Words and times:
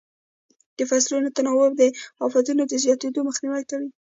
د 0.77 0.79
فصلو 0.89 1.33
تناوب 1.37 1.71
د 1.77 1.83
افتونو 2.25 2.63
د 2.67 2.73
زیاتېدو 2.83 3.19
مخنیوی 3.27 3.63
کوي. 3.69 3.87